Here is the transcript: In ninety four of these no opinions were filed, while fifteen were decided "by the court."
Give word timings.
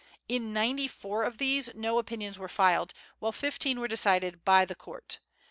In 0.27 0.51
ninety 0.51 0.87
four 0.87 1.21
of 1.21 1.37
these 1.37 1.69
no 1.75 1.99
opinions 1.99 2.39
were 2.39 2.47
filed, 2.49 2.95
while 3.19 3.31
fifteen 3.31 3.79
were 3.79 3.87
decided 3.87 4.43
"by 4.43 4.65
the 4.65 4.73
court." 4.73 5.19